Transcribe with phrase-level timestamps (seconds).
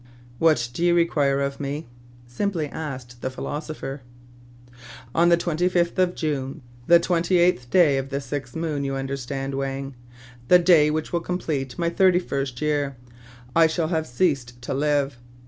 [0.39, 1.85] "What do you require of me.^"
[2.25, 4.01] simply asked the philosopher.
[5.13, 9.53] "On the 25th of June,— the twenty eighth day of the sixth moon, you understand,
[9.53, 9.93] Wang,—
[10.47, 12.95] the day which will complete my thirty first year,—
[13.55, 15.17] I shall have ceased to live.